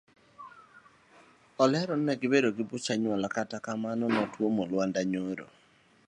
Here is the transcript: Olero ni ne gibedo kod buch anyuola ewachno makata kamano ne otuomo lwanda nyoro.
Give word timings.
Olero 1.63 1.93
ni 1.97 2.03
ne 2.07 2.15
gibedo 2.21 2.47
kod 2.55 2.67
buch 2.69 2.87
anyuola 2.93 3.11
ewachno 3.13 3.25
makata 3.25 3.57
kamano 3.65 4.05
ne 4.09 4.19
otuomo 4.25 4.61
lwanda 4.71 5.01
nyoro. 5.11 5.47